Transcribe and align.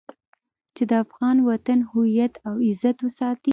چې 0.75 0.83
د 0.89 0.91
افغان 1.03 1.37
وطن 1.49 1.79
هويت 1.91 2.33
او 2.47 2.53
عزت 2.67 2.97
وساتي. 3.01 3.49